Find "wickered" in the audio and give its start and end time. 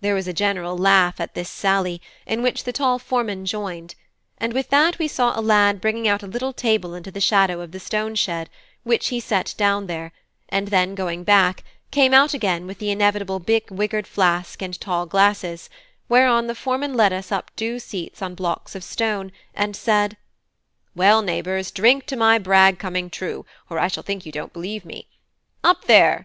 13.70-14.08